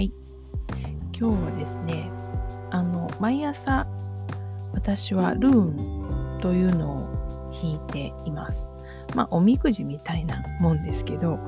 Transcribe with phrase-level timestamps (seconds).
[0.00, 0.12] はい。
[1.12, 2.10] 今日はですね、
[2.70, 3.86] あの、毎朝
[4.72, 5.54] 私はルー
[6.38, 8.62] ンというのを引いています。
[9.14, 11.38] まあ、おみくじみたいなもんですけど、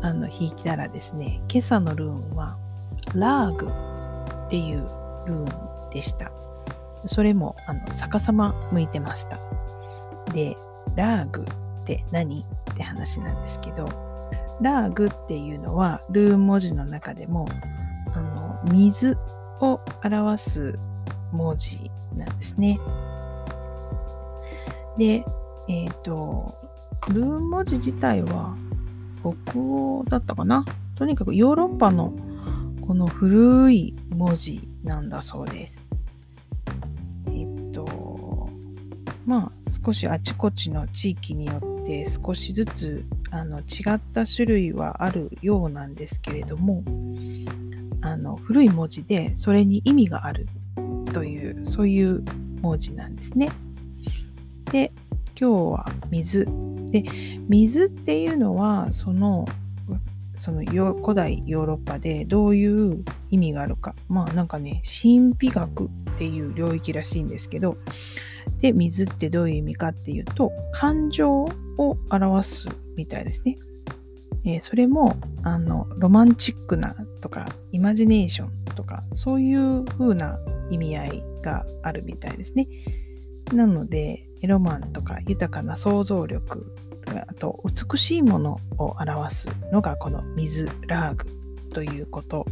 [0.00, 2.56] あの、引いたらですね、今朝のルーンは、
[3.16, 4.88] ラーグっていう
[5.26, 6.30] ルーンでした。
[7.04, 9.40] それも、あの、逆さま向いてました。
[10.32, 10.56] で、
[10.94, 11.44] ラーグ
[11.80, 12.46] って何？
[12.70, 13.86] って話なんですけど、
[14.60, 17.48] ラーグっていうのはルーン文字の中でも
[18.64, 19.16] 水
[19.60, 20.78] を表す
[21.32, 22.78] 文字なんですね。
[24.96, 25.24] で、
[25.68, 26.54] えっ、ー、と、
[27.08, 28.56] ルーン文字自体は
[29.20, 30.64] 北欧だったかな？
[30.96, 32.12] とにかくヨーロッパの
[32.86, 35.86] この古い文字なんだそうです。
[37.26, 38.48] えっと、
[39.26, 39.52] まあ
[39.84, 43.62] 少しあちこちの地域によって少しずつあの違
[43.94, 46.82] った種類はあるようなんですけれども
[48.08, 50.46] あの古い文字でそれに意味がある
[51.12, 52.24] というそういう
[52.62, 53.50] 文字なんですね。
[54.72, 54.92] で
[55.38, 56.46] 今日は水
[56.90, 57.04] で
[57.48, 59.46] 水っていうのはその
[60.38, 67.76] その古代ヨーロッパでどういう意味があるかまあなんかね神秘学っていう領域らしいんですけど
[68.60, 71.44] で水ってどういう意味かっていうと感情
[71.76, 72.66] を表す
[72.96, 73.58] みたいですね。
[74.48, 80.38] えー、それもあのロマンチックなとかイマジネーションとかそういう風な
[80.70, 82.66] 意味合いがあるみたいですね。
[83.52, 86.72] なのでロマンとか豊かな想像力
[87.28, 91.26] あと美しいものを表すのがこの水ラーグ
[91.74, 92.46] ということ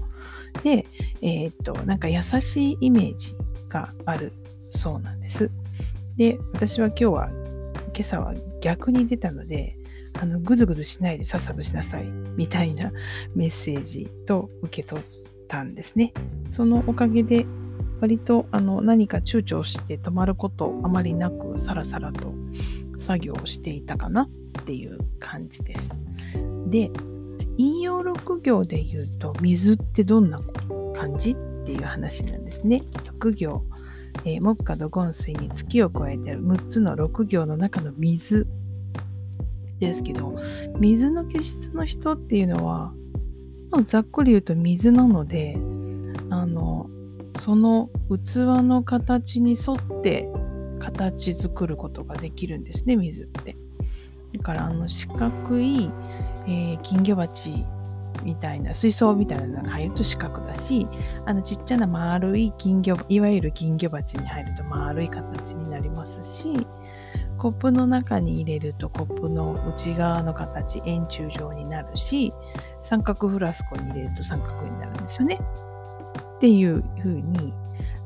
[0.62, 0.84] で、
[1.22, 3.34] えっ、となんか優しいイメージ
[3.70, 4.32] がある
[4.70, 5.50] そうなんです。
[6.18, 7.30] で私は今日は
[7.94, 9.78] 今朝は逆に出たので
[10.20, 12.04] あのぐずぐずしないでさっさとしなさい
[12.36, 12.92] みたいな
[13.34, 15.04] メッセージと受け取っ
[15.48, 16.12] たんですね。
[16.50, 17.46] そのおかげで
[18.00, 22.34] 割とあの何か躊躇して止まることあまりなくさらさらと
[23.06, 25.88] 作業をしていたかなっていう感じです。
[26.68, 26.90] で
[27.58, 30.40] 引用6行で言うと水ってどんな
[30.94, 32.82] 感じっていう話なんですね。
[33.20, 33.64] 6行、
[34.24, 38.46] えー、木下土金水に月を加えてる6つの6行の中の水
[39.80, 40.36] ですけど
[40.78, 42.92] 水の気質の人っていうのは、
[43.70, 45.56] まあ、ざっくり言うと水なので
[46.30, 46.88] あの
[47.42, 50.28] その器の形に沿って
[50.78, 53.56] 形作ることができるんですね水って。
[54.36, 55.90] だからあの四角い、
[56.46, 57.64] えー、金魚鉢
[58.22, 60.86] みたいな水槽みたいなのが入ると四角だし
[61.24, 66.66] あのちっちゃな丸い金魚いわゆる金魚鉢に入ると丸い形になりますし
[67.46, 72.32] コップの中に入れるとコップの内側の形円柱状になるし
[72.82, 75.38] 三角フラスコに入れると三角になるんですよね。
[76.38, 77.54] っていう風に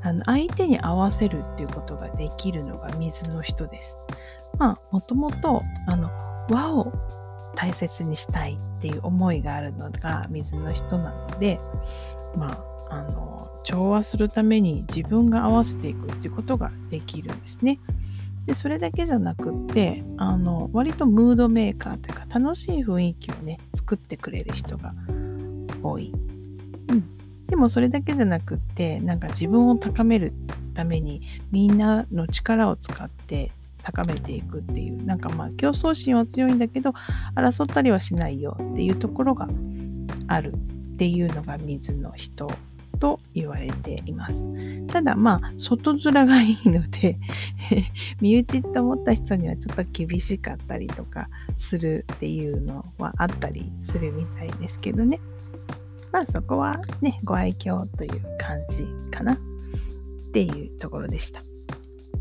[0.03, 3.97] あの相手に合わせるっていうことができるのが水の人です。
[4.59, 6.11] まあもともとあの
[6.51, 6.93] 和を
[7.57, 11.59] 大切にしたいっていう思いがあるのが水の人なので
[12.37, 17.79] まああの調和するために自分が合わせていくっていうことができるんですね。
[18.47, 24.93] でそれだけじゃなくってあの割とムードメーカーというか楽しい雰囲気をね作ってくれる人が
[25.83, 26.13] 多い。
[26.89, 30.33] うん、でもそれだけじゃなくってなんか自分を高める
[30.75, 33.53] ためにみんなの力を使って
[33.83, 36.93] 高めていくっていうなんかまあ競争心は強いんだけど
[37.35, 39.49] 争ったりはしないよっていうところが
[40.27, 42.51] あるっていうのが水の人
[43.01, 44.87] と言われています。
[44.87, 47.19] ただまあ外面がいいので
[48.21, 55.19] 身内って思った人にはちょっと厳しかったりとかするっていうのはあったりするみたいですけどね。
[56.13, 59.37] まあそこはねご愛嬌という感じかなっ
[60.33, 61.43] ていうところでした。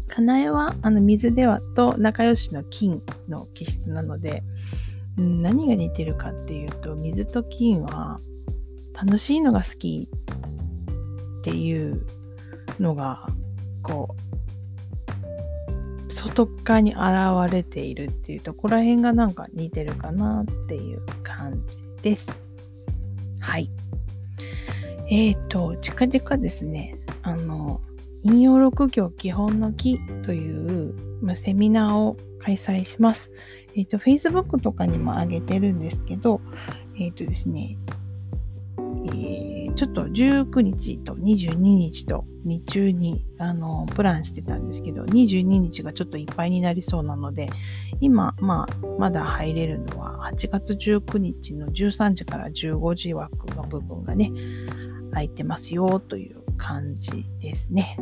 [0.07, 4.43] かなえはあの水ではと仲良しの金の気質なので、
[5.17, 8.19] 何が似てるかっていうと水と金は
[8.93, 10.09] 楽しいのが好き
[11.39, 12.05] っていう
[12.79, 13.25] のが
[13.81, 14.29] こう
[16.13, 22.27] 外側に現れているっていうところら辺がなんか似てるかなっていう感じです。
[23.39, 23.69] はい。
[25.09, 27.81] えっ、ー、と、近々ですね、あの、
[28.23, 33.31] 引用6行基本の木という、ま、セミナーを開催します。
[33.75, 36.41] えっ、ー、と、Facebook とかにも上げてるんですけど、
[36.99, 37.77] えっ、ー、とですね、
[39.13, 47.49] え、ちょっと19日と22日と日中にあのプランしてたんですけど、22日がちょっといっぱいになりそうなので、
[48.01, 54.31] 今、まあ、まだ入れるのは8月19日の13時から15時枠の部分がね、
[55.11, 57.97] 空いてますよという感じですね。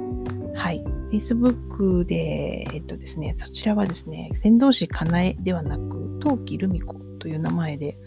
[0.55, 0.83] はい。
[1.11, 7.97] Facebook で、えっとですね、そちらはですね、先導士かなえではなく、陶器ルミ子という名前で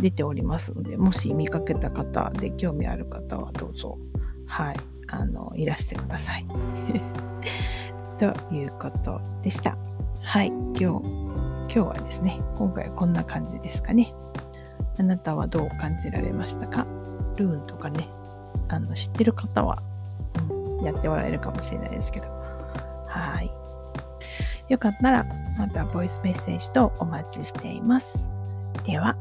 [0.00, 3.98] 出ておりますので、もし見かけた方で興味ある方はどうぞ、
[4.46, 4.76] はい、
[5.08, 6.46] あの、いらしてください。
[8.18, 9.76] ということでした。
[10.22, 14.14] はい、今日、今日はですね、今回はこんな感じですかね。
[14.98, 16.86] あなたはどう感じられましたか？
[17.36, 18.08] ルーンとかね、
[18.68, 19.82] あの知ってる方は、
[20.50, 22.28] うん、やっておられるかもしれないですけど。
[23.08, 23.50] はい。
[24.68, 25.26] よかったら、
[25.58, 28.35] またボイスメッセージとお待ちしています。
[28.86, 29.16] では、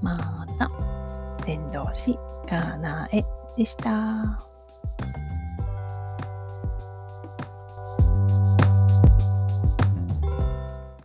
[0.00, 0.70] また、
[1.44, 2.16] 伝道師、
[2.48, 3.24] ガーナーへ
[3.56, 4.49] でした。